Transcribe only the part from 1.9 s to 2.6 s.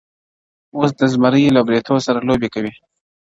سره لوبي